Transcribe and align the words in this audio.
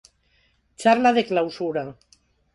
Charla 0.83 1.13
de 1.19 1.25
clausura. 1.29 1.85